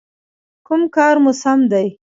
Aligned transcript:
_کوم 0.65 0.81
کار 0.95 1.15
مو 1.23 1.31
سم 1.41 1.59
دی؟ 1.71 1.87